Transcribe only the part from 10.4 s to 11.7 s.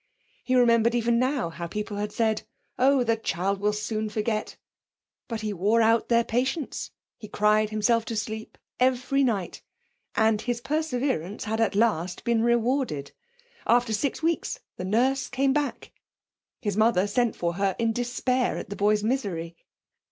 his perseverance had